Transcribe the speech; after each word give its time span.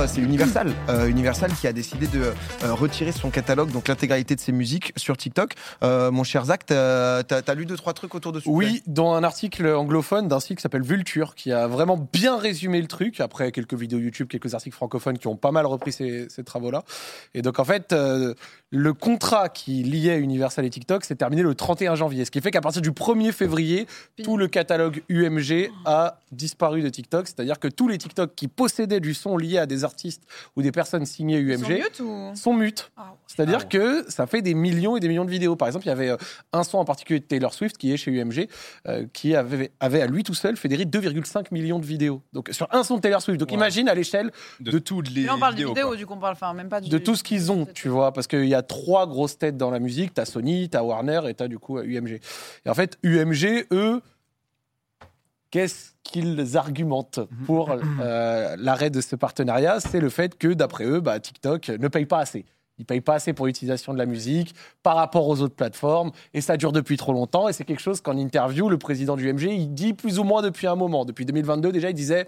euh, 0.00 0.06
c'est 0.06 0.20
Universal. 0.20 0.72
Euh, 0.88 1.06
Universal 1.06 1.50
qui 1.52 1.66
a 1.66 1.72
décidé 1.72 2.06
de 2.06 2.22
euh, 2.22 2.74
retirer 2.74 3.12
son 3.12 3.30
catalogue, 3.30 3.70
donc 3.70 3.88
l'intégralité 3.88 4.34
de 4.34 4.40
ses 4.40 4.52
musiques 4.52 4.92
sur 4.96 5.16
TikTok. 5.16 5.54
Euh, 5.82 6.10
mon 6.10 6.24
cher 6.24 6.44
Zach, 6.44 6.64
t'as 6.66 7.22
as, 7.22 7.54
lu 7.54 7.66
deux, 7.66 7.76
trois 7.76 7.92
trucs 7.92 8.14
autour 8.14 8.32
de 8.32 8.40
ce 8.40 8.48
Oui, 8.48 8.82
dans 8.86 9.14
un 9.14 9.24
article 9.24 9.66
anglophone 9.66 10.28
d'un 10.28 10.40
site 10.40 10.56
qui 10.56 10.62
s'appelle 10.62 10.82
Vulture, 10.82 11.34
qui 11.34 11.52
a 11.52 11.66
vraiment 11.66 12.08
bien 12.12 12.38
résumé 12.38 12.80
le 12.80 12.88
truc, 12.88 13.20
après 13.20 13.52
quelques 13.52 13.74
vidéos 13.74 13.98
YouTube, 13.98 14.28
quelques 14.28 14.54
articles 14.54 14.76
francophones 14.76 15.18
qui 15.18 15.26
ont 15.26 15.36
pas 15.36 15.52
mal 15.52 15.66
repris 15.66 15.92
ces, 15.92 16.28
ces 16.28 16.44
travaux-là. 16.44 16.82
Et 17.34 17.42
donc, 17.42 17.58
en 17.58 17.64
fait, 17.64 17.92
euh, 17.92 18.34
le 18.72 18.92
contrat 18.94 19.48
qui 19.48 19.82
liait 19.82 20.18
Universal 20.18 20.64
et 20.64 20.70
TikTok 20.70 21.04
s'est 21.04 21.16
terminé 21.16 21.42
le 21.42 21.54
31 21.56 21.96
janvier. 21.96 22.24
Ce 22.24 22.30
qui 22.30 22.40
fait 22.40 22.52
qu'à 22.52 22.60
partir 22.60 22.80
du 22.80 22.92
1er 22.92 23.32
février, 23.32 23.86
tout 24.22 24.36
le 24.36 24.46
catalogue 24.46 25.02
UMG 25.10 25.70
a 25.84 26.20
disparu 26.30 26.80
de 26.82 26.88
TikTok. 26.88 27.26
C'est-à-dire 27.26 27.58
que 27.58 27.66
tous 27.66 27.88
les 27.88 27.98
TikTok 27.98 28.32
qui 28.36 28.46
possédaient 28.46 29.00
du 29.00 29.12
son 29.14 29.36
lié 29.36 29.58
à 29.58 29.66
des 29.66 29.82
artistes 29.82 30.22
ou 30.56 30.62
des 30.62 30.70
personnes 30.70 31.04
signées 31.04 31.38
UMG 31.40 31.64
Sont 31.64 31.68
mute 31.72 32.00
ou 32.00 32.30
sont 32.36 32.54
mutes. 32.54 32.92
Ah, 32.96 33.14
C'est-à-dire 33.26 33.58
Ah 33.62 33.64
que 33.64 34.04
ça 34.08 34.28
fait 34.28 34.40
des 34.40 34.54
millions 34.54 34.96
et 34.96 35.00
des 35.00 35.08
millions 35.08 35.24
de 35.24 35.30
vidéos. 35.30 35.56
Par 35.56 35.66
exemple, 35.66 35.86
il 35.86 35.88
y 35.88 35.92
avait 35.92 36.10
euh, 36.10 36.16
un 36.52 36.62
son 36.62 36.78
en 36.78 36.84
particulier 36.84 37.18
de 37.18 37.24
Taylor 37.24 37.52
Swift 37.52 37.76
qui 37.76 37.92
est 37.92 37.96
chez 37.96 38.12
UMG, 38.12 38.48
euh, 38.86 39.04
qui 39.12 39.34
avait, 39.34 39.72
avait 39.80 40.00
à 40.02 40.06
lui 40.06 40.22
tout 40.22 40.34
seul 40.34 40.56
fédéré 40.56 40.84
2,5 40.84 41.46
millions 41.50 41.80
de 41.80 41.86
vidéos. 41.86 42.22
Donc 42.32 42.48
sur 42.52 42.68
un 42.72 42.84
son 42.84 42.96
de 42.96 43.00
Taylor 43.00 43.20
Swift. 43.20 43.40
Donc 43.40 43.50
Wow. 43.50 43.56
imagine 43.56 43.88
à 43.88 43.94
l'échelle 43.94 44.30
De, 44.60 44.70
de- 44.70 44.78
toutes 44.78 45.10
les 45.10 45.24
Là, 45.24 45.34
on 45.34 45.40
parle 45.40 45.54
vidéos. 45.54 45.70
de 45.70 45.74
vidéo, 45.74 45.88
quoi. 45.88 45.96
du 45.96 46.06
coup, 46.06 46.14
on 46.14 46.18
parle, 46.20 46.34
enfin, 46.34 46.54
même 46.54 46.68
pas 46.68 46.80
du. 46.80 46.88
de 46.88 46.98
tout 46.98 47.16
ce 47.16 47.24
qu'ils 47.24 47.50
ont, 47.50 47.66
tu 47.74 47.88
vois, 47.88 48.12
parce 48.12 48.28
qu'il 48.28 48.44
y 48.46 48.54
a 48.54 48.59
trois 48.62 49.06
grosses 49.06 49.38
têtes 49.38 49.56
dans 49.56 49.70
la 49.70 49.78
musique. 49.78 50.14
T'as 50.14 50.24
Sony, 50.24 50.68
t'as 50.68 50.82
Warner 50.82 51.22
et 51.28 51.34
t'as 51.34 51.48
du 51.48 51.58
coup 51.58 51.78
UMG. 51.78 52.20
Et 52.64 52.70
en 52.70 52.74
fait, 52.74 52.98
UMG, 53.02 53.66
eux, 53.72 54.00
qu'est-ce 55.50 55.92
qu'ils 56.02 56.56
argumentent 56.56 57.20
pour 57.46 57.70
euh, 57.72 58.56
l'arrêt 58.58 58.90
de 58.90 59.00
ce 59.00 59.16
partenariat? 59.16 59.80
C'est 59.80 60.00
le 60.00 60.08
fait 60.08 60.36
que, 60.38 60.48
d'après 60.48 60.84
eux, 60.84 61.00
bah, 61.00 61.20
TikTok 61.20 61.68
ne 61.68 61.88
paye 61.88 62.06
pas 62.06 62.20
assez. 62.20 62.44
Ils 62.80 62.86
payent 62.86 63.02
pas 63.02 63.14
assez 63.14 63.34
pour 63.34 63.46
l'utilisation 63.46 63.92
de 63.92 63.98
la 63.98 64.06
musique 64.06 64.54
par 64.82 64.96
rapport 64.96 65.28
aux 65.28 65.42
autres 65.42 65.54
plateformes 65.54 66.12
et 66.32 66.40
ça 66.40 66.56
dure 66.56 66.72
depuis 66.72 66.96
trop 66.96 67.12
longtemps 67.12 67.46
et 67.46 67.52
c'est 67.52 67.64
quelque 67.64 67.82
chose 67.82 68.00
qu'en 68.00 68.16
interview 68.16 68.70
le 68.70 68.78
président 68.78 69.16
du 69.16 69.30
UMG 69.30 69.42
il 69.50 69.74
dit 69.74 69.92
plus 69.92 70.18
ou 70.18 70.24
moins 70.24 70.40
depuis 70.40 70.66
un 70.66 70.76
moment 70.76 71.04
depuis 71.04 71.26
2022 71.26 71.72
déjà 71.72 71.90
il 71.90 71.94
disait 71.94 72.26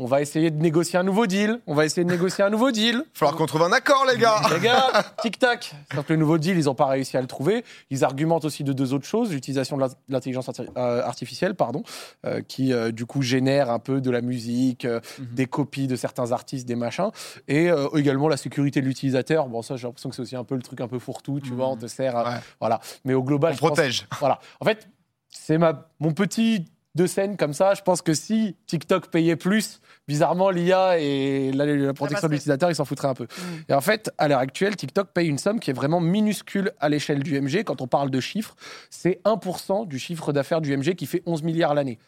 on 0.00 0.06
va 0.06 0.20
essayer 0.22 0.50
de 0.50 0.60
négocier 0.60 0.98
un 0.98 1.02
nouveau 1.02 1.26
deal 1.26 1.60
on 1.66 1.74
va 1.74 1.84
essayer 1.84 2.04
de 2.04 2.10
négocier 2.10 2.42
un 2.42 2.50
nouveau 2.50 2.70
deal 2.70 3.04
Falloir 3.14 3.36
qu'on 3.36 3.46
trouve 3.46 3.62
un 3.62 3.72
accord, 3.72 4.06
les 4.10 4.18
gars. 4.18 4.40
les 4.52 4.60
gars, 4.60 4.90
tic-tac. 5.22 5.74
Sauf 5.94 6.06
que 6.06 6.12
le 6.14 6.18
nouveau 6.18 6.38
deal, 6.38 6.56
ils 6.58 6.64
n'ont 6.64 6.74
pas 6.74 6.86
réussi 6.86 7.16
à 7.16 7.20
le 7.20 7.26
trouver. 7.26 7.64
Ils 7.90 8.02
argumentent 8.04 8.44
aussi 8.44 8.64
de 8.64 8.72
deux 8.72 8.92
autres 8.94 9.06
choses. 9.06 9.30
L'utilisation 9.32 9.76
de 9.76 9.82
l'in- 9.82 9.94
l'intelligence 10.08 10.48
arti- 10.48 10.66
euh, 10.76 11.02
artificielle, 11.04 11.54
pardon, 11.54 11.82
euh, 12.24 12.40
qui 12.40 12.72
euh, 12.72 12.90
du 12.92 13.04
coup 13.06 13.20
génère 13.22 13.70
un 13.70 13.78
peu 13.78 14.00
de 14.00 14.10
la 14.10 14.20
musique, 14.22 14.84
euh, 14.86 15.00
Mhm. 15.18 15.26
des 15.32 15.46
copies 15.46 15.86
de 15.86 15.96
certains 15.96 16.32
artistes, 16.32 16.66
des 16.66 16.76
machins. 16.76 17.10
Et 17.48 17.70
euh, 17.70 17.88
également 17.94 18.28
la 18.28 18.36
sécurité 18.38 18.80
de 18.80 18.86
l'utilisateur. 18.86 19.48
Bon, 19.48 19.60
ça, 19.62 19.76
j'ai 19.76 19.86
l'impression 19.86 20.08
que 20.08 20.16
c'est 20.16 20.22
aussi 20.22 20.36
un 20.36 20.44
peu 20.44 20.54
le 20.56 20.62
truc 20.62 20.80
un 20.80 20.88
peu 20.88 20.98
fourre-tout, 20.98 21.40
tu 21.40 21.50
vois, 21.52 21.68
on 21.68 21.76
te 21.76 21.86
sert. 21.86 22.16
à- 22.16 22.24
Ouais. 22.30 22.36
Voilà. 22.60 22.80
Mais 23.04 23.14
au 23.14 23.22
global, 23.22 23.52
On 23.52 23.56
je 23.56 23.60
pense- 23.60 23.70
protège. 23.70 24.06
voilà. 24.18 24.40
En 24.60 24.64
fait, 24.64 24.88
c'est 25.28 25.58
ma, 25.58 25.88
mon 26.00 26.12
petit 26.12 26.64
de 26.94 27.06
scène 27.06 27.36
comme 27.36 27.52
ça. 27.52 27.74
Je 27.74 27.82
pense 27.82 28.02
que 28.02 28.14
si 28.14 28.56
TikTok 28.66 29.08
payait 29.08 29.36
plus, 29.36 29.80
bizarrement, 30.08 30.50
l'IA 30.50 30.98
et 30.98 31.52
la, 31.52 31.66
la 31.66 31.94
protection 31.94 32.26
de 32.28 32.32
l'utilisateur, 32.32 32.70
ils 32.70 32.74
s'en 32.74 32.84
foutraient 32.84 33.08
un 33.08 33.14
peu. 33.14 33.26
Et 33.68 33.74
en 33.74 33.80
fait, 33.80 34.10
à 34.18 34.28
l'heure 34.28 34.40
actuelle, 34.40 34.76
TikTok 34.76 35.12
paye 35.12 35.28
une 35.28 35.38
somme 35.38 35.60
qui 35.60 35.70
est 35.70 35.74
vraiment 35.74 36.00
minuscule 36.00 36.72
à 36.80 36.88
l'échelle 36.88 37.22
du 37.22 37.40
MG. 37.40 37.62
Quand 37.64 37.80
on 37.80 37.86
parle 37.86 38.10
de 38.10 38.20
chiffres, 38.20 38.56
c'est 38.90 39.20
1% 39.24 39.86
du 39.86 39.98
chiffre 39.98 40.32
d'affaires 40.32 40.60
du 40.60 40.76
MG 40.76 40.94
qui 40.94 41.06
fait 41.06 41.22
11 41.26 41.42
milliards 41.42 41.74
l'année. 41.74 41.98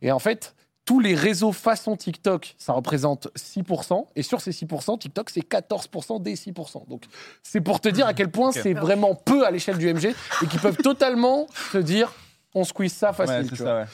Et 0.00 0.10
en 0.10 0.18
fait, 0.18 0.54
tous 0.86 1.00
les 1.00 1.14
réseaux 1.14 1.52
façon 1.52 1.94
TikTok, 1.94 2.54
ça 2.58 2.72
représente 2.72 3.28
6%. 3.36 4.06
Et 4.16 4.22
sur 4.22 4.40
ces 4.40 4.50
6%, 4.50 4.98
TikTok, 4.98 5.30
c'est 5.30 5.46
14% 5.46 6.22
des 6.22 6.34
6%. 6.34 6.88
Donc, 6.88 7.04
c'est 7.42 7.60
pour 7.60 7.80
te 7.80 7.88
dire 7.88 8.06
à 8.06 8.14
quel 8.14 8.30
point 8.30 8.52
c'est 8.52 8.74
vraiment 8.74 9.14
peu 9.14 9.46
à 9.46 9.50
l'échelle 9.50 9.78
du 9.78 9.92
MG 9.92 10.14
et 10.42 10.46
qu'ils 10.46 10.60
peuvent 10.60 10.78
totalement 10.78 11.46
se 11.72 11.78
dire 11.78 12.12
on 12.54 12.64
squeeze 12.64 12.92
ça 12.92 13.12
facile. 13.12 13.36
Ouais, 13.36 13.42
tu 13.44 13.56
c'est 13.56 13.62
vois. 13.62 13.66
ça, 13.66 13.80
ouais. 13.82 13.86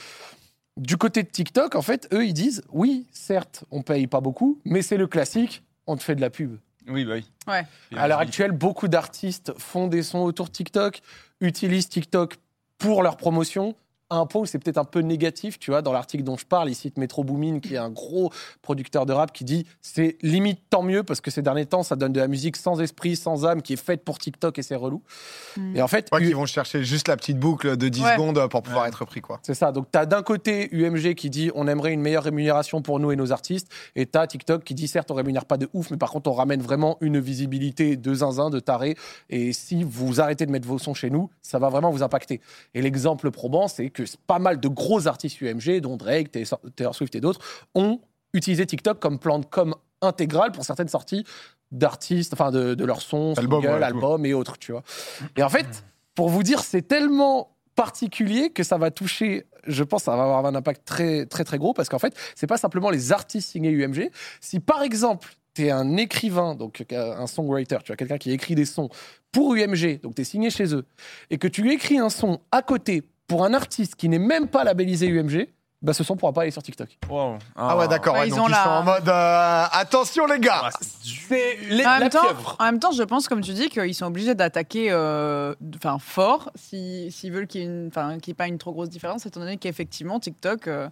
Du 0.77 0.97
côté 0.99 1.23
de 1.23 1.29
TikTok, 1.29 1.75
en 1.75 1.83
fait, 1.83 2.09
eux, 2.13 2.27
ils 2.27 2.35
disent 2.35 2.63
oui, 2.71 3.07
certes, 3.11 3.65
on 3.71 3.83
paye 3.83 4.07
pas 4.07 4.21
beaucoup, 4.21 4.61
mais 4.65 4.83
c'est 4.83 4.99
le 4.99 5.07
classique, 5.07 5.63
on 5.87 5.97
te 5.97 6.03
fait 6.03 6.15
de 6.15 6.21
la 6.21 6.31
pub. 6.31 6.59
Oui, 6.89 7.05
bah 7.05 7.15
oui. 7.15 7.25
Ouais. 7.49 7.67
À 7.97 8.09
l'heure 8.09 8.21
actuelle, 8.21 8.53
beaucoup 8.53 8.87
d'artistes 8.87 9.53
font 9.59 9.89
des 9.89 10.03
sons 10.03 10.21
autour 10.21 10.47
de 10.47 10.53
TikTok, 10.53 11.01
utilisent 11.41 11.89
TikTok 11.89 12.37
pour 12.79 13.03
leur 13.03 13.17
promotion. 13.17 13.75
À 14.09 14.19
un 14.19 14.27
point 14.27 14.43
où 14.43 14.47
c'est 14.47 14.61
peut-être 14.61 14.79
un 14.79 14.85
peu 14.85 15.01
négatif, 15.01 15.59
tu 15.59 15.73
vois, 15.73 15.83
dans 15.83 15.93
l'article 15.93 16.23
dont 16.23 16.37
je 16.37 16.47
parle, 16.47 16.71
il 16.71 16.77
cite 16.77 16.97
Metro 16.97 17.25
Boomin, 17.25 17.59
qui 17.59 17.75
est 17.75 17.79
un 17.79 17.91
gros 17.91 18.31
producteur 18.63 19.05
de 19.05 19.13
rap, 19.13 19.33
qui 19.33 19.43
dit 19.43 19.67
c'est 19.81 20.17
limite 20.23 20.61
tant 20.71 20.83
mieux 20.85 21.03
parce 21.03 21.21
que 21.21 21.33
ces 21.33 21.43
derniers 21.43 21.67
temps, 21.67 21.83
ça 21.83 21.97
donne 21.97 22.13
de 22.13 22.21
la 22.21 22.29
musique 22.29 22.57
sans 22.57 22.81
esprit, 22.81 23.17
sans 23.17 23.45
âme, 23.47 23.63
qui 23.63 23.73
est 23.73 23.77
faite 23.85 24.05
pour 24.05 24.19
TikTok 24.19 24.61
et 24.61 24.63
c'est 24.63 24.77
relou. 24.77 25.03
Mm. 25.57 25.77
Et 25.77 25.83
en 25.83 25.89
fait, 25.89 26.09
U- 26.13 26.19
qu'ils 26.19 26.37
vont 26.37 26.47
chercher 26.47 26.85
juste 26.85 27.09
la 27.09 27.17
petite 27.17 27.41
boucle 27.41 27.77
de 27.77 27.89
10 27.89 28.03
Ouais. 28.05 28.13
secondes 28.13 28.49
pour 28.49 28.63
pouvoir 28.63 28.83
Ouais. 28.85 28.89
être 28.91 29.05
pris, 29.07 29.21
quoi. 29.21 29.41
C'est 29.43 29.55
ça. 29.55 29.73
Donc, 29.73 29.89
tu 29.91 29.99
as 29.99 30.07
d'un 30.07 30.23
côté 30.23 30.69
UMG 30.73 31.15
qui 31.17 31.29
dit 31.29 31.51
on 31.57 31.67
aimerait 31.67 31.93
une 31.93 32.01
meilleure 32.01 32.23
rémunération 32.23 32.83
pour 32.83 33.01
nous 33.01 33.11
et 33.11 33.17
nos 33.17 33.33
artistes. 33.33 33.69
Et 33.97 34.07
tu 34.07 34.17
as 34.17 34.25
TikTok 34.29 34.63
qui 34.63 34.75
dit 34.75 34.87
certes, 34.87 35.11
on 35.11 35.15
rémunère 35.15 35.47
pas 35.47 35.57
de 35.57 35.69
ouf, 35.75 35.91
mais 35.91 35.97
par 35.97 36.13
contre, 36.13 36.31
on 36.31 36.35
ramène 36.35 36.63
vraiment 36.63 36.97
une 37.01 37.19
visibilité 37.19 37.97
de 37.97 38.15
zinzin, 38.15 38.51
de 38.51 38.61
taré. 38.61 38.95
Et 39.31 39.53
si 39.53 39.83
vous 39.83 40.21
arrêtez 40.21 40.47
de 40.47 40.53
mettre 40.53 40.69
vos 40.69 40.79
sons 40.79 40.95
chez 40.95 41.11
nous, 41.11 41.29
ça 41.43 41.59
va 41.59 41.71
vraiment 41.71 41.91
vous 41.91 42.05
impacter. 42.05 42.41
Et 42.75 42.83
l'exemple 42.83 43.33
probant, 43.33 43.67
c'est 43.67 43.91
que 43.97 44.05
pas 44.27 44.39
mal 44.39 44.61
de 44.61 44.69
gros 44.69 45.09
artistes 45.09 45.41
UMG, 45.41 45.81
dont 45.81 45.97
Drake, 45.97 46.31
Taylor 46.77 46.95
Swift 46.95 47.15
et 47.15 47.21
d'autres, 47.21 47.41
ont 47.75 48.01
utilisé 48.35 48.67
TikTok 48.67 49.01
comme 49.01 49.19
plan 49.19 49.39
de 49.39 49.47
com 49.47 49.75
intégral 50.03 50.53
pour 50.53 50.65
certaines 50.65 50.89
sorties 50.89 51.25
d'artistes, 51.73 52.33
enfin 52.35 52.51
de, 52.51 52.75
de 52.75 52.85
leurs 52.85 53.01
sons, 53.01 53.35
Album, 53.37 53.65
ouais, 53.65 53.83
albums 53.83 54.25
et 54.27 54.35
autres, 54.35 54.59
tu 54.59 54.73
vois. 54.73 54.83
Et 55.37 55.43
en 55.43 55.49
fait, 55.49 55.85
pour 56.15 56.29
vous 56.29 56.43
dire, 56.43 56.61
c'est 56.61 56.83
tellement 56.83 57.57
particulier 57.75 58.51
que 58.51 58.63
ça 58.63 58.79
va 58.79 58.91
toucher, 58.91 59.47
je 59.67 59.83
pense, 59.83 60.05
ça 60.05 60.17
va 60.17 60.23
avoir 60.23 60.47
un 60.47 60.55
impact 60.55 60.83
très 60.85 61.27
très 61.27 61.45
très 61.45 61.59
gros 61.59 61.75
parce 61.75 61.89
qu'en 61.89 61.99
fait, 61.99 62.15
c'est 62.35 62.47
pas 62.47 62.57
simplement 62.59 62.91
les 62.91 63.13
artistes 63.13 63.51
signés 63.51 63.71
UMG. 63.71 64.11
Si 64.41 64.61
par 64.61 64.83
exemple, 64.83 65.29
tu 65.55 65.67
es 65.67 65.71
un 65.71 65.97
écrivain, 65.97 66.55
donc 66.55 66.85
euh, 66.93 67.17
un 67.17 67.27
songwriter, 67.27 67.79
tu 67.85 67.93
as 67.93 67.97
quelqu'un 67.97 68.19
qui 68.19 68.31
écrit 68.31 68.55
des 68.55 68.67
sons 68.67 68.91
pour 69.33 69.55
UMG, 69.55 70.01
donc 70.03 70.15
tu 70.15 70.23
es 70.23 70.25
signé 70.25 70.51
chez 70.51 70.75
eux, 70.75 70.85
et 71.31 71.39
que 71.39 71.49
tu 71.49 71.71
écris 71.71 71.99
un 71.99 72.11
son 72.11 72.41
à 72.53 72.63
côté 72.63 73.03
pour 73.27 73.45
un 73.45 73.55
artiste 73.55 73.95
qui 73.97 74.09
n'est 74.09 74.19
même 74.19 74.49
pas 74.49 74.65
labellisé 74.65 75.09
UMG, 75.09 75.49
bah 75.83 75.93
ce 75.93 76.03
son 76.03 76.17
pourra 76.17 76.33
pas 76.33 76.43
aller 76.43 76.51
sur 76.51 76.63
TikTok. 76.63 76.99
Wow. 77.11 77.37
Ah, 77.55 77.77
ouais, 77.77 77.87
d'accord. 77.87 78.15
Ouais, 78.15 78.21
ouais, 78.21 78.29
ils 78.29 78.31
donc 78.31 78.45
ont 78.45 78.49
ils 78.49 78.51
la- 78.53 78.65
sont 78.65 78.71
en 78.71 78.83
mode 78.83 79.09
euh, 79.09 79.65
attention, 79.73 80.27
les 80.27 80.39
gars. 80.41 80.71
C'est 80.81 81.57
les- 81.69 81.85
En 81.85 81.91
la 81.91 82.01
même, 82.01 82.09
temps, 82.09 82.23
pieuvre. 82.23 82.57
en 82.59 82.65
même 82.65 82.79
temps, 82.81 82.93
je 82.93 83.03
pense, 83.03 83.29
comme 83.29 83.41
tu 83.43 83.53
dis, 83.53 83.69
qu'ils 83.69 83.95
sont 83.95 84.07
obligés 84.07 84.35
d'attaquer 84.35 84.89
euh, 84.91 85.55
enfin, 85.77 85.99
fort 85.99 86.51
si- 86.55 87.11
s'ils 87.13 87.31
veulent 87.33 87.47
qu'il 87.47 87.61
n'y 87.63 87.67
ait, 87.67 87.71
une- 87.71 87.89
enfin, 87.89 88.19
qu'il 88.19 88.29
y 88.29 88.33
ait 88.33 88.35
pas 88.35 88.49
une 88.49 88.59
trop 88.59 88.73
grosse 88.73 88.89
différence, 88.89 89.27
étant 89.27 89.41
donné 89.41 89.59
qu'effectivement, 89.59 90.19
TikTok 90.19 90.67
euh, 90.67 90.89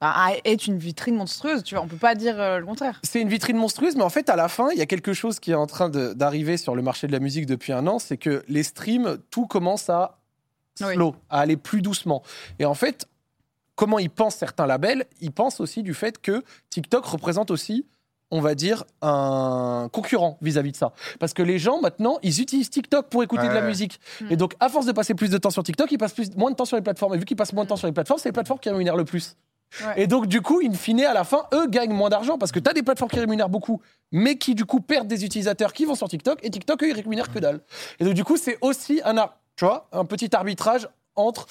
bah, 0.00 0.14
est 0.44 0.66
une 0.66 0.78
vitrine 0.78 1.16
monstrueuse. 1.16 1.62
Tu 1.64 1.74
vois, 1.74 1.82
on 1.84 1.88
peut 1.88 1.96
pas 1.96 2.14
dire 2.14 2.40
euh, 2.40 2.60
le 2.60 2.64
contraire. 2.66 3.00
C'est 3.02 3.20
une 3.20 3.28
vitrine 3.28 3.56
monstrueuse, 3.56 3.96
mais 3.96 4.04
en 4.04 4.10
fait, 4.10 4.30
à 4.30 4.36
la 4.36 4.48
fin, 4.48 4.68
il 4.70 4.78
y 4.78 4.82
a 4.82 4.86
quelque 4.86 5.12
chose 5.12 5.40
qui 5.40 5.50
est 5.50 5.54
en 5.56 5.66
train 5.66 5.88
de- 5.88 6.12
d'arriver 6.14 6.56
sur 6.56 6.76
le 6.76 6.82
marché 6.82 7.06
de 7.08 7.12
la 7.12 7.18
musique 7.20 7.46
depuis 7.46 7.72
un 7.72 7.86
an, 7.88 7.98
c'est 7.98 8.16
que 8.16 8.44
les 8.48 8.62
streams, 8.62 9.18
tout 9.30 9.46
commence 9.46 9.90
à 9.90 10.19
Oui. 10.84 11.12
à 11.28 11.40
aller 11.40 11.56
plus 11.56 11.82
doucement. 11.82 12.22
Et 12.58 12.64
en 12.64 12.74
fait, 12.74 13.06
comment 13.74 13.98
ils 13.98 14.10
pensent 14.10 14.36
certains 14.36 14.66
labels 14.66 15.06
Ils 15.20 15.32
pensent 15.32 15.60
aussi 15.60 15.82
du 15.82 15.94
fait 15.94 16.20
que 16.20 16.42
TikTok 16.70 17.04
représente 17.04 17.50
aussi 17.50 17.86
on 18.30 18.40
va 18.40 18.54
dire, 18.54 18.84
un 19.02 19.88
concurrent 19.92 20.38
vis-à-vis 20.40 20.72
de 20.72 20.76
ça. 20.76 20.92
Parce 21.18 21.34
que 21.34 21.42
les 21.42 21.58
gens, 21.58 21.80
maintenant, 21.80 22.18
ils 22.22 22.40
utilisent 22.40 22.70
TikTok 22.70 23.08
pour 23.08 23.22
écouter 23.22 23.48
de 23.48 23.52
la 23.52 23.62
musique. 23.62 24.00
Mm. 24.20 24.26
Et 24.30 24.36
donc, 24.36 24.54
à 24.60 24.68
force 24.68 24.86
de 24.86 24.92
passer 24.92 25.14
plus 25.14 25.30
de 25.30 25.38
temps 25.38 25.50
sur 25.50 25.62
TikTok, 25.62 25.90
ils 25.90 25.98
passent 25.98 26.12
plus, 26.12 26.36
moins 26.36 26.50
de 26.50 26.56
temps 26.56 26.64
sur 26.64 26.76
les 26.76 26.82
plateformes. 26.82 27.14
Et 27.14 27.18
vu 27.18 27.24
qu'ils 27.24 27.36
passent 27.36 27.52
moins 27.52 27.64
de 27.64 27.68
temps 27.68 27.76
sur 27.76 27.88
les 27.88 27.92
plateformes, 27.92 28.20
c'est 28.20 28.28
les 28.28 28.32
plateformes 28.32 28.60
qui 28.60 28.70
rémunèrent 28.70 28.96
le 28.96 29.04
plus. 29.04 29.36
Ouais. 29.84 30.02
Et 30.02 30.06
donc, 30.06 30.26
du 30.26 30.40
coup, 30.40 30.60
in 30.64 30.74
fine, 30.74 31.00
à 31.04 31.12
la 31.12 31.24
fin, 31.24 31.44
eux 31.54 31.66
gagnent 31.68 31.92
moins 31.92 32.08
d'argent 32.08 32.38
parce 32.38 32.52
que 32.52 32.58
tu 32.58 32.70
as 32.70 32.72
des 32.72 32.82
plateformes 32.82 33.10
qui 33.10 33.20
rémunèrent 33.20 33.48
beaucoup, 33.48 33.80
mais 34.12 34.36
qui, 34.36 34.54
du 34.54 34.64
coup, 34.64 34.80
perdent 34.80 35.08
des 35.08 35.24
utilisateurs 35.24 35.72
qui 35.72 35.84
vont 35.84 35.94
sur 35.94 36.08
TikTok 36.08 36.38
et 36.44 36.50
TikTok, 36.50 36.82
eux, 36.84 36.88
ils 36.88 36.94
rémunèrent 36.94 37.32
que 37.32 37.38
dalle. 37.38 37.60
Et 37.98 38.04
donc, 38.04 38.14
du 38.14 38.24
coup, 38.24 38.36
c'est 38.36 38.58
aussi 38.60 39.00
un, 39.04 39.16
ar- 39.16 39.39
tu 39.60 39.66
vois, 39.66 39.86
un 39.92 40.06
petit 40.06 40.34
arbitrage 40.34 40.88
entre. 41.16 41.46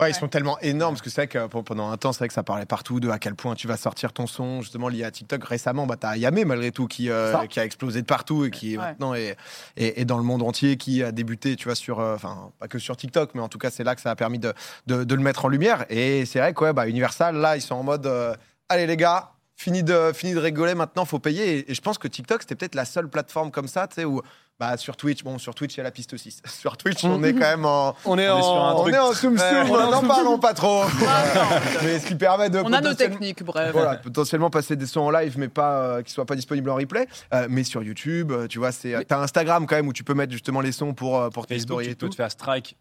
Ouais, 0.00 0.10
ils 0.10 0.14
sont 0.14 0.28
tellement 0.28 0.58
énormes 0.60 0.94
parce 0.94 1.02
que 1.02 1.08
c'est 1.10 1.22
vrai 1.22 1.26
que 1.26 1.46
p- 1.46 1.62
pendant 1.62 1.90
un 1.90 1.96
temps, 1.98 2.12
c'est 2.12 2.18
vrai 2.20 2.28
que 2.28 2.34
ça 2.34 2.42
parlait 2.42 2.64
partout 2.66 2.98
de 3.00 3.08
à 3.10 3.18
quel 3.18 3.34
point 3.34 3.54
tu 3.54 3.66
vas 3.66 3.76
sortir 3.78 4.12
ton 4.14 4.26
son, 4.26 4.60
justement 4.62 4.88
lié 4.88 5.04
à 5.04 5.10
TikTok. 5.10 5.42
Récemment, 5.44 5.86
bah, 5.86 5.96
t'as 5.98 6.16
Yamé 6.16 6.44
malgré 6.46 6.70
tout 6.70 6.86
qui, 6.86 7.08
euh, 7.10 7.46
qui 7.46 7.60
a 7.60 7.64
explosé 7.64 8.00
de 8.02 8.06
partout 8.06 8.44
et 8.46 8.50
qui 8.50 8.76
Ouais. 8.76 8.84
maintenant 8.84 9.12
est, 9.14 9.36
est, 9.76 10.00
est 10.00 10.04
dans 10.06 10.16
le 10.18 10.22
monde 10.22 10.42
entier, 10.42 10.76
qui 10.78 11.02
a 11.02 11.12
débuté, 11.12 11.56
tu 11.56 11.64
vois, 11.68 11.74
sur, 11.74 12.00
euh, 12.00 12.14
enfin, 12.14 12.52
pas 12.58 12.68
que 12.68 12.78
sur 12.78 12.94
TikTok, 12.96 13.30
mais 13.34 13.40
en 13.42 13.48
tout 13.48 13.56
cas, 13.58 13.70
c'est 13.70 13.84
là 13.84 13.94
que 13.94 14.00
ça 14.02 14.10
a 14.10 14.16
permis 14.16 14.38
de, 14.38 14.52
de, 14.86 15.04
de 15.04 15.14
le 15.14 15.22
mettre 15.22 15.44
en 15.46 15.48
lumière. 15.48 15.84
Et 15.90 16.24
c'est 16.26 16.38
vrai 16.40 16.52
que 16.54 16.62
ouais, 16.64 16.72
bah, 16.74 16.88
Universal, 16.88 17.36
là, 17.36 17.56
ils 17.56 17.62
sont 17.62 17.74
en 17.76 17.82
mode, 17.82 18.06
euh, 18.06 18.34
allez 18.68 18.86
les 18.86 18.96
gars, 18.98 19.30
fini 19.56 19.82
de, 19.82 20.12
fini 20.14 20.34
de 20.34 20.38
rigoler, 20.38 20.74
maintenant, 20.74 21.04
faut 21.04 21.18
payer. 21.18 21.58
Et, 21.58 21.70
et 21.72 21.74
je 21.74 21.80
pense 21.80 21.98
que 21.98 22.06
TikTok, 22.08 22.42
c'était 22.42 22.54
peut-être 22.54 22.74
la 22.74 22.84
seule 22.84 23.08
plateforme 23.08 23.50
comme 23.50 23.68
ça, 23.68 23.88
tu 23.88 23.94
sais, 23.96 24.04
où 24.04 24.22
bah, 24.58 24.78
sur 24.78 24.96
Twitch, 24.96 25.22
bon, 25.22 25.36
sur 25.38 25.54
Twitch, 25.54 25.74
il 25.74 25.78
y 25.78 25.80
a 25.80 25.84
la 25.84 25.90
piste 25.90 26.16
6. 26.16 26.40
sur 26.46 26.78
Twitch, 26.78 27.04
on 27.04 27.22
est 27.22 27.32
quand 27.34 27.40
même 27.40 27.66
en. 27.66 27.94
On 28.06 28.16
est, 28.18 28.26
On 28.30 28.38
est 28.38 28.40
en... 28.40 28.42
sur 28.42 28.64
un 28.64 28.74
On 28.74 28.88
est 28.88 28.98
en 28.98 29.12
soum 29.12 29.34
Ouais, 29.36 29.64
n'en 29.64 30.02
parlons 30.06 30.38
pas 30.38 30.54
trop. 30.54 30.84
Ah, 31.08 31.60
mais 31.82 31.98
ce 31.98 32.06
qui 32.06 32.14
permet 32.14 32.48
de. 32.48 32.60
On 32.60 32.72
a 32.72 32.80
nos 32.80 32.88
potentiellement- 32.88 33.16
techniques, 33.18 33.42
bref. 33.42 33.72
Voilà, 33.72 33.96
potentiellement 33.96 34.48
passer 34.48 34.76
des 34.76 34.86
sons 34.86 35.02
en 35.02 35.10
live, 35.10 35.34
mais 35.38 35.48
pas 35.48 35.80
euh, 35.80 36.02
qui 36.02 36.10
soient 36.12 36.24
pas 36.24 36.36
disponibles 36.36 36.70
en 36.70 36.76
replay. 36.76 37.06
Euh, 37.34 37.46
mais 37.50 37.64
sur 37.64 37.82
YouTube, 37.82 38.32
euh, 38.32 38.46
tu 38.46 38.58
vois, 38.58 38.72
c'est. 38.72 39.04
T'as 39.06 39.20
Instagram 39.20 39.66
quand 39.66 39.76
même 39.76 39.88
où 39.88 39.92
tu 39.92 40.04
peux 40.04 40.14
mettre 40.14 40.32
justement 40.32 40.62
les 40.62 40.72
sons 40.72 40.94
pour 40.94 41.20
euh, 41.20 41.28
pour 41.28 41.46
tes 41.46 41.54
Facebook, 41.56 41.74
stories 41.82 41.86
tu 41.86 41.92
et 41.92 41.94
peux 41.94 42.06
tout. 42.06 42.12
te 42.12 42.16
faire 42.16 42.30
strike 42.30 42.76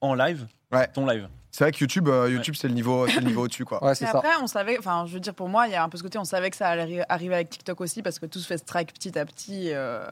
en 0.00 0.14
live. 0.14 0.46
Ouais. 0.72 0.88
Ton 0.88 1.06
live. 1.06 1.28
C'est 1.50 1.64
vrai 1.64 1.72
que 1.72 1.78
YouTube, 1.78 2.08
euh, 2.08 2.30
YouTube, 2.30 2.54
c'est 2.56 2.68
le 2.68 2.74
niveau, 2.74 3.06
c'est 3.08 3.20
le 3.20 3.26
niveau 3.26 3.42
au-dessus, 3.44 3.64
quoi. 3.64 3.82
Ouais, 3.84 3.94
c'est 3.94 4.04
Mais 4.04 4.10
ça. 4.12 4.18
après, 4.18 4.30
on 4.42 4.46
savait, 4.46 4.78
enfin, 4.78 5.04
je 5.06 5.14
veux 5.14 5.20
dire, 5.20 5.34
pour 5.34 5.48
moi, 5.48 5.66
il 5.66 5.72
y 5.72 5.76
a 5.76 5.82
un 5.82 5.88
peu 5.88 5.96
ce 5.98 6.02
côté, 6.02 6.18
on 6.18 6.24
savait 6.24 6.50
que 6.50 6.56
ça 6.56 6.68
allait 6.68 6.84
arri- 7.00 7.04
arriver 7.08 7.34
avec 7.34 7.50
TikTok 7.50 7.80
aussi, 7.80 8.02
parce 8.02 8.18
que 8.18 8.26
tout 8.26 8.38
se 8.38 8.46
fait 8.46 8.58
strike 8.58 8.92
petit 8.92 9.18
à 9.18 9.24
petit. 9.24 9.70
euh, 9.72 10.04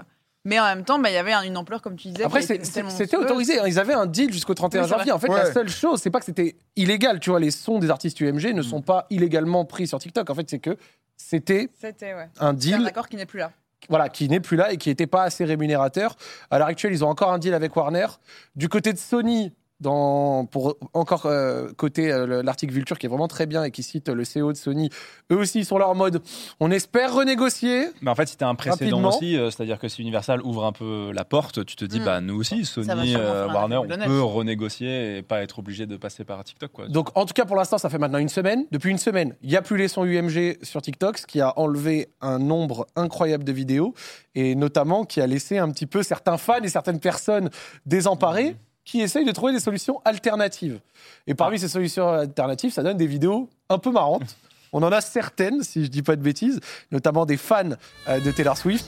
Mais 0.45 0.61
en 0.61 0.65
même 0.65 0.85
temps, 0.85 0.99
bah, 1.01 1.11
il 1.11 1.15
y 1.15 1.19
avait 1.19 1.33
un- 1.33 1.43
une 1.43 1.57
ampleur, 1.57 1.83
comme 1.83 1.97
tu 1.97 2.07
disais. 2.09 2.23
Après, 2.25 2.41
qui 2.41 2.47
c'est- 2.47 2.55
était 2.55 2.65
c'est- 2.65 2.73
tellement 2.75 2.91
c'était 2.91 3.17
monstrueuse. 3.17 3.25
autorisé. 3.31 3.59
hein. 3.61 3.65
Ils 3.67 3.79
avaient 3.81 3.95
un 3.95 4.07
deal 4.07 4.33
jusqu'au 4.33 4.55
31 4.55 4.83
Oui, 4.83 4.89
c'est 4.89 4.97
janvier. 4.97 5.11
En 5.13 5.19
fait, 5.19 5.27
la 5.29 5.45
Ouais. 5.47 5.53
seule 5.53 5.69
chose, 5.69 6.01
c'est 6.01 6.11
pas 6.11 6.21
que 6.21 6.25
c'était 6.25 6.55
illégal. 6.77 7.19
Tu 7.21 7.31
vois, 7.31 7.41
les 7.41 7.51
sons 7.51 7.81
des 7.81 7.91
artistes 7.91 8.21
UMG 8.21 8.53
Mm. 8.53 8.57
ne 8.57 8.63
sont 8.63 8.81
pas 8.81 9.07
illégalement 9.11 9.65
pris 9.65 9.89
sur 9.89 9.99
TikTok. 9.99 10.31
En 10.31 10.35
fait, 10.37 10.49
c'est 10.49 10.61
que 10.61 10.77
c'était 11.17 11.69
C'était, 11.81 12.15
ouais. 12.15 12.23
un 12.23 12.29
C'est 12.39 12.45
un 12.45 12.53
deal 12.53 12.87
accord 12.87 13.09
qui 13.09 13.17
n'est 13.17 13.27
plus 13.27 13.41
là. 13.41 13.51
voilà, 13.89 14.09
qui 14.09 14.29
n'est 14.29 14.39
plus 14.41 14.57
là 14.57 14.73
et 14.73 14.77
qui 14.77 14.89
n'était 14.89 15.09
pas 15.09 15.25
assez 15.25 15.45
rémunérateur. 15.45 16.15
À 16.51 16.59
l'heure 16.61 16.69
actuelle, 16.69 16.93
ils 16.93 17.05
ont 17.05 17.09
encore 17.09 17.33
un 17.33 17.39
deal 17.39 17.53
avec 17.53 17.75
Warner. 17.75 18.07
Du 18.55 18.69
côté 18.69 18.93
de 18.93 18.99
Sony, 18.99 19.53
dans, 19.81 20.47
pour 20.47 20.77
encore 20.95 21.27
euh, 21.27 21.69
côté 21.77 22.11
euh, 22.11 22.27
le- 22.27 22.43
l'article 22.43 22.73
Vulture 22.73 22.99
qui 22.99 23.07
est 23.07 23.09
vraiment 23.09 23.29
très 23.29 23.47
bien 23.47 23.63
et 23.65 23.71
qui 23.71 23.83
cite 23.83 24.09
le 24.09 24.23
CEO 24.25 24.53
de 24.53 24.57
Sony, 24.57 24.91
eux 25.31 25.37
aussi 25.37 25.59
ils 25.61 25.65
sont 25.65 25.79
là 25.79 25.89
en 25.89 25.95
mode 25.95 26.23
on 26.61 26.71
espère 26.71 27.15
renégocier. 27.15 27.89
Mais 28.01 28.11
en 28.11 28.15
fait, 28.15 28.27
si 28.27 28.37
tu 28.37 28.45
as 28.45 28.49
un 28.49 28.55
précédent 28.55 28.97
Rapidement. 28.97 29.09
aussi, 29.09 29.37
euh, 29.37 29.51
c'est-à-dire 29.51 29.79
que 29.79 29.89
si 29.89 30.01
Universal 30.03 30.41
ouvre 30.43 30.65
un 30.65 30.73
peu 30.73 31.11
la 31.13 31.25
porte, 31.25 31.65
tu 31.67 31.77
te 31.77 31.85
dis, 31.85 32.01
Mm. 32.01 32.05
bah 32.05 32.21
nous 32.21 32.37
aussi, 32.41 32.65
Sony, 32.65 33.15
euh, 33.17 33.47
Warner, 33.49 33.77
on 33.79 33.87
peut 33.89 34.23
renégocier 34.23 35.19
et 35.19 35.23
pas 35.23 35.43
être 35.43 35.59
obligé 35.59 35.87
de 35.87 35.97
passer 35.97 36.25
par 36.25 36.43
TikTok. 36.45 36.73
Quoi. 36.73 36.89
Donc 36.89 37.09
en 37.15 37.25
tout 37.27 37.35
cas 37.35 37.45
pour 37.45 37.57
l'instant 37.57 37.79
ça 37.79 37.91
fait 37.91 37.99
maintenant 37.99 38.19
une 38.19 38.29
semaine. 38.29 38.65
Depuis 38.71 38.91
une 38.91 38.99
semaine, 38.99 39.35
il 39.43 39.51
n'y 39.51 39.57
a 39.57 39.63
plus 39.63 39.77
les 39.77 39.89
sons 39.89 40.05
UMG 40.05 40.59
sur 40.63 40.81
TikTok, 40.83 41.19
ce 41.19 41.27
qui 41.27 41.41
a 41.41 41.59
enlevé 41.59 42.09
un 42.21 42.39
nombre 42.39 42.87
incroyable 42.97 43.45
de 43.45 43.53
vidéos 43.53 43.95
et 44.35 44.55
notamment 44.55 45.05
qui 45.05 45.21
a 45.21 45.27
laissé 45.27 45.59
un 45.59 45.71
petit 45.71 45.87
peu 45.87 46.03
certains 46.03 46.39
fans 46.39 46.63
et 46.63 46.69
certaines 46.69 47.01
personnes 47.01 47.51
désemparées 47.85 48.57
qui 48.87 49.03
essayent 49.03 49.25
de 49.25 49.33
trouver 49.33 49.53
des 49.53 49.61
solutions 49.61 50.01
alternatives. 50.05 50.79
Et 51.27 51.35
parmi 51.35 51.59
ces 51.59 51.69
solutions 51.69 52.09
alternatives, 52.09 52.73
ça 52.73 52.83
donne 52.83 52.97
des 52.97 53.09
vidéos 53.09 53.51
un 53.69 53.79
peu 53.79 53.91
marrantes. 53.91 54.37
On 54.73 54.83
en 54.83 54.93
a 54.93 55.01
certaines, 55.01 55.63
si 55.63 55.85
je 55.85 55.91
dis 55.91 56.03
pas 56.03 56.17
de 56.17 56.23
bêtises, 56.23 56.61
notamment 56.91 57.27
des 57.27 57.37
fans 57.37 57.71
euh, 58.09 58.21
de 58.21 58.31
Taylor 58.31 58.57
Swift. 58.57 58.87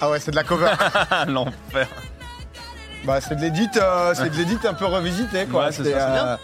Ah 0.00 0.10
ouais, 0.10 0.20
c'est 0.20 0.30
de 0.30 0.36
la 0.36 0.44
cover. 0.44 0.72
L'enfer. 1.28 1.88
bah, 3.04 3.20
c'est 3.20 3.36
de 3.36 3.40
l'édit, 3.40 3.68
euh, 3.76 4.14
c'est 4.14 4.28
de 4.28 4.36
l'édit 4.36 4.58
un 4.66 4.74
peu 4.74 4.84
revisité, 4.84 5.46
quoi. 5.46 5.66
Ouais, 5.66 5.72
c'est 5.72 5.84
ça, 5.84 6.38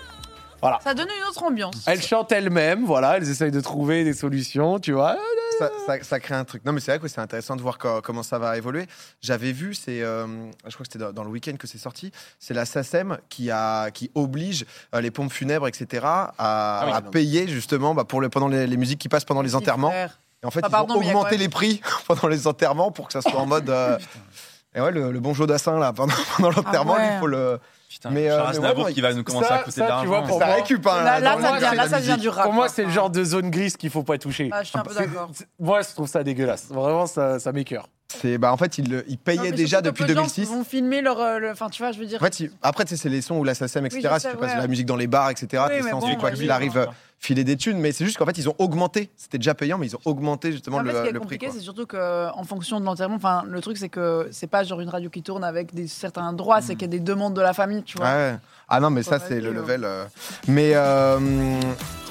c'est 0.62 0.69
euh, 0.69 0.79
Ça 0.82 0.94
donne 0.94 1.08
une 1.08 1.29
autre 1.29 1.43
ambiance. 1.43 1.84
Elles 1.87 2.02
chantent 2.02 2.32
elles-mêmes, 2.32 2.84
voilà, 2.84 3.17
elles 3.17 3.29
essayent 3.29 3.50
de 3.50 3.61
trouver 3.61 4.05
des 4.05 4.14
solutions, 4.14 4.79
tu 4.79 4.93
vois. 4.93 5.19
Ça, 5.58 5.70
ça- 5.87 6.02
ça 6.02 6.20
crée 6.20 6.34
un 6.34 6.44
truc. 6.44 6.64
Non, 6.64 6.72
mais 6.72 6.81
c'est 6.81 6.90
vrai 6.93 6.99
que 7.00 7.08
c'est 7.08 7.20
intéressant 7.20 7.56
de 7.56 7.62
voir 7.62 7.78
co- 7.78 8.00
comment 8.02 8.22
ça 8.22 8.38
va 8.38 8.56
évoluer. 8.56 8.87
J'avais 9.20 9.52
vu, 9.52 9.75
c'est, 9.75 10.02
euh, 10.02 10.26
je 10.66 10.72
crois 10.75 10.84
que 10.87 10.93
c'était 10.93 10.99
dans, 10.99 11.12
dans 11.12 11.25
le 11.25 11.31
week-end 11.31 11.56
que 11.58 11.66
c'est 11.66 11.78
sorti, 11.78 12.12
c'est 12.38 12.54
la 12.54 12.64
SACEM 12.64 13.19
qui, 13.28 13.50
a, 13.50 13.90
qui 13.90 14.10
oblige 14.14 14.64
euh, 14.94 15.00
les 15.00 15.10
pompes 15.10 15.32
funèbres, 15.32 15.69
etc., 15.69 16.04
à, 16.04 16.32
Ah 16.38 16.82
oui, 16.87 16.93
à 16.93 17.00
non. 17.00 17.10
payer 17.10 17.49
justement 17.49 17.94
bah, 17.94 18.04
pour 18.04 18.20
le, 18.20 18.28
pendant 18.28 18.49
les, 18.49 18.66
les 18.66 18.76
musiques 18.76 18.99
qui 19.00 19.08
passent 19.08 19.25
pendant 19.25 19.43
les 19.43 19.54
enterrements. 19.54 19.93
Et 19.93 20.46
en 20.46 20.50
fait, 20.50 20.60
Ah, 20.62 20.69
ils 20.69 20.70
pardon, 20.72 20.94
ont 20.94 20.99
mais 21.00 21.06
il 21.06 21.08
y 21.08 21.12
a 21.12 21.14
augmenté 21.14 21.32
même- 21.37 21.40
les 21.40 21.49
prix 21.49 21.81
pendant 22.08 22.28
les 22.28 22.46
enterrements 22.46 22.90
pour 22.90 23.06
que 23.06 23.12
ça 23.12 23.22
soit 23.22 23.38
en 23.40 23.46
mode. 23.46 23.70
euh, 23.70 23.98
et 24.75 24.81
ouais, 24.81 24.90
le, 24.90 25.12
le 25.12 25.20
bon 25.20 25.34
Jodassin, 25.34 25.78
là, 25.78 25.93
pendant, 25.93 26.14
pendant 26.37 26.50
l'enterrement, 26.50 26.94
ouais. 26.94 27.14
il 27.14 27.20
faut 27.20 27.26
le. 27.26 27.58
Putain, 27.93 28.09
Mais, 28.11 28.31
euh, 28.31 28.39
Charles 28.39 28.59
mais 28.77 28.83
ouais, 28.85 28.93
qui 28.94 29.00
va 29.03 29.12
nous 29.12 29.23
commencer 29.23 29.49
ça- 29.49 29.55
à 29.56 29.59
coûter 29.59 29.81
ça, 29.83 29.97
de 29.97 30.00
tu 30.00 30.06
vois, 30.06 30.17
l'argent. 30.21 30.29
pour 30.31 30.39
ça 30.41 30.47
moi- 30.47 30.55
récup, 30.55 30.87
hein, 30.87 31.03
Là, 31.05 31.21
là, 31.21 31.37
ça 31.39 31.59
vient, 31.59 31.75
là, 31.75 31.89
ça 31.89 31.99
vient 31.99 32.17
du 32.17 32.29
rap. 32.31 32.44
Pour 32.44 32.55
moi, 32.55 32.69
c'est 32.71 32.85
le 32.85 32.91
genre 32.91 33.11
de 33.11 33.23
zone 33.23 33.50
grise 33.50 33.77
qu'il 33.77 33.91
faut 33.91 34.03
pas 34.03 34.17
toucher. 34.17 34.49
Ah, 34.50 34.62
je 34.62 34.69
suis 34.71 34.79
un 34.79 34.83
peu 34.83 34.94
d'accord. 34.94 35.31
Moi, 35.61 35.83
je 35.83 35.89
trouve 35.89 36.09
ça 36.09 36.25
dégueulasse. 36.25 36.69
Vraiment, 36.71 37.06
ça, 37.06 37.39
ça 37.39 37.53
m'écoeure. 37.53 37.87
C'est, 38.09 38.39
bah, 38.39 38.50
en 38.53 38.56
fait, 38.56 38.79
il, 38.79 38.91
le- 38.91 39.05
il 39.09 39.12
Non, 39.12 39.19
payait 39.25 39.41
mais 39.43 39.53
déjà 39.53 39.83
depuis 39.83 40.05
peu 40.05 40.09
de 40.09 40.15
gens 40.15 40.23
2006. 40.23 40.47
vont 40.49 40.65
filmer 40.65 41.03
leur. 41.03 41.21
euh, 41.21 41.39
le- 41.39 41.50
Enfin, 41.50 41.69
tu 41.69 41.83
vois, 41.83 41.93
je 41.93 41.99
veux 41.99 42.06
dire. 42.06 42.19
En 42.21 42.25
fait, 42.25 42.41
il- 42.41 42.50
après, 42.62 42.85
tu 42.85 42.91
sais, 42.97 43.03
c'est 43.03 43.09
les 43.11 43.21
sons 43.21 43.37
où 43.37 43.44
la 43.44 43.55
SACEM, 43.55 43.85
etc. 43.87 44.00
je 44.03 44.15
si 44.15 44.21
sais, 44.21 44.31
tu 44.31 44.37
passes 44.39 44.50
de 44.53 44.55
ouais. 44.56 44.61
la 44.62 44.67
musique 44.69 44.87
dans 44.87 44.97
les 44.97 45.06
bars, 45.06 45.29
etc. 45.31 45.62
Oui, 45.69 45.77
t'es 45.83 45.91
censé, 45.91 46.06
bon, 46.09 46.17
quoi 46.17 46.29
ouais, 46.31 46.35
qu'il 46.35 46.44
oui, 46.44 46.50
arrive, 46.50 46.77
euh, 46.79 46.87
filer 47.22 47.44
des 47.44 47.56
thunes. 47.56 47.78
Mais 47.78 47.92
c'est 47.92 48.04
juste 48.04 48.19
qu'en 48.19 48.26
fait, 48.26 48.36
ils 48.36 48.48
ont 48.48 48.54
augmenté. 48.58 49.10
C'était 49.16 49.38
déjà 49.38 49.54
payant, 49.54 49.78
mais 49.78 49.86
ils 49.86 49.96
ont 49.96 50.00
augmenté 50.04 50.52
justement 50.52 50.78
En 50.78 50.84
fait, 50.84 50.90
ce 50.90 50.96
le, 50.96 51.02
qui 51.02 51.08
est 51.08 51.12
le 51.12 51.20
compliqué, 51.20 51.48
c'est 51.52 51.60
surtout 51.60 51.86
que 51.86 52.30
en 52.34 52.42
fonction 52.44 52.80
de 52.80 52.84
l'enterrement, 52.84 53.16
enfin, 53.16 53.44
le 53.48 53.60
truc, 53.60 53.78
c'est 53.78 53.88
que 53.88 54.28
c'est 54.32 54.48
pas 54.48 54.64
genre 54.64 54.80
une 54.80 54.88
radio 54.88 55.08
qui 55.08 55.22
tourne 55.22 55.44
avec 55.44 55.72
des 55.74 55.86
certains 55.86 56.32
droits, 56.32 56.60
c'est 56.60 56.74
qu'il 56.74 56.82
y 56.82 56.84
a 56.84 56.88
des 56.88 57.00
demandes 57.00 57.34
de 57.34 57.40
la 57.40 57.52
famille, 57.54 57.82
tu 57.84 57.96
vois. 57.96 58.06
Ouais. 58.06 58.36
Ah 58.69 58.80
non, 58.80 58.90
mais 58.90 59.02
ça, 59.02 59.19
c'est 59.19 59.40
le 59.40 59.52
level. 59.52 59.84
euh. 59.84 60.04
Mais 60.48 60.72
euh, 60.74 61.60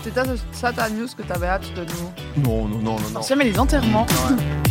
C'était 0.04 0.24
ça, 0.24 0.34
ça 0.52 0.74
ta 0.74 0.90
news 0.90 1.08
que 1.18 1.24
t'avais 1.24 1.48
hâte 1.48 1.74
de 1.74 1.82
nous. 1.82 2.44
non, 2.44 2.68
non, 2.68 2.78
non, 2.80 3.00
non, 3.00 3.10
non. 3.16 3.22
Mais 3.38 3.44
les 3.46 3.60
enterrements. 3.60 4.06
Ouais. 4.30 4.36